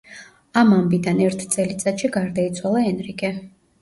ამ 0.61 0.71
ამბიდან 0.77 1.21
ერთ 1.25 1.45
წელიწადში 1.57 2.13
გარდაიცვალა 2.17 2.83
ენრიკე. 2.93 3.31